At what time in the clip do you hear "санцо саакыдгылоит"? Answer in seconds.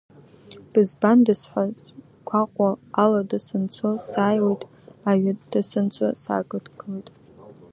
5.69-7.07